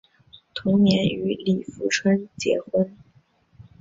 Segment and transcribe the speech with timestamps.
[0.55, 2.97] 同年与李富春结婚。